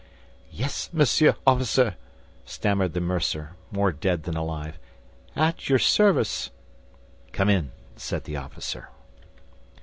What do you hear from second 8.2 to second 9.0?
the officer.